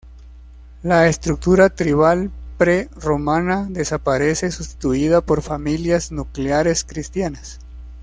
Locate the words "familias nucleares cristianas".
5.43-7.59